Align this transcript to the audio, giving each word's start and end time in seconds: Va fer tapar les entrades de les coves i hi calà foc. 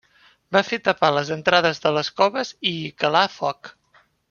Va 0.55 0.61
fer 0.69 0.79
tapar 0.87 1.09
les 1.17 1.29
entrades 1.35 1.83
de 1.85 1.91
les 1.99 2.11
coves 2.23 2.55
i 2.71 2.73
hi 2.79 2.89
calà 3.05 3.23
foc. 3.39 3.75